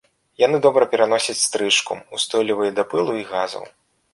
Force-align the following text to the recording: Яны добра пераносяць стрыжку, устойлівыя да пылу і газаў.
Яны 0.43 0.61
добра 0.65 0.87
пераносяць 0.93 1.35
стрыжку, 1.47 1.99
устойлівыя 2.21 2.71
да 2.81 2.89
пылу 2.95 3.13
і 3.21 3.29
газаў. 3.35 3.63